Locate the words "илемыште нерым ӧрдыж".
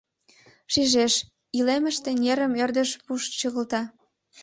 1.57-2.89